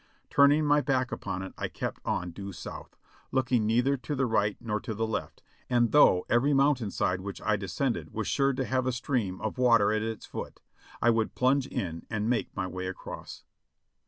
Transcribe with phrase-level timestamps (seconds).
[0.31, 2.97] Turning my back upon it I kept on due south,
[3.31, 7.39] looking neither to the right nor to the left, and though every mountain side v/hich
[7.45, 10.59] I descended was sure to have a stream of w^ater at its foot,
[11.03, 13.43] I would plunge in and make my way across.